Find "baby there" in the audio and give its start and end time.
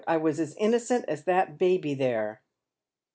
1.59-2.41